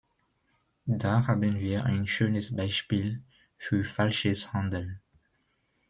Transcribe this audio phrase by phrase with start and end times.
[0.87, 3.21] Da haben wir ein schönes Beispiel
[3.59, 4.99] für falsches Handeln!